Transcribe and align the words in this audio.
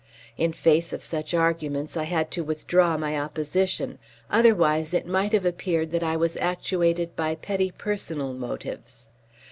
In 0.35 0.51
face 0.51 0.93
of 0.93 1.03
such 1.03 1.31
arguments 1.31 1.95
I 1.95 2.05
had 2.05 2.31
to 2.31 2.43
withdraw 2.43 2.97
my 2.97 3.15
opposition; 3.19 3.99
otherwise 4.31 4.95
it 4.95 5.05
might 5.05 5.31
have 5.31 5.45
appeared 5.45 5.91
that 5.91 6.01
I 6.03 6.17
was 6.17 6.37
actuated 6.37 7.15
by 7.15 7.35
petty 7.35 7.69
personal 7.69 8.33
motives. 8.33 9.09